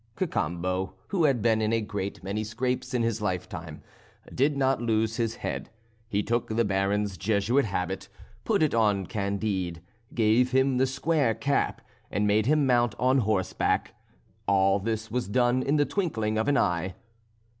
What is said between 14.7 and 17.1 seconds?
this was done in the twinkling of an eye.